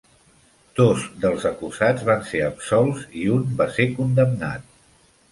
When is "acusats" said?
1.49-2.05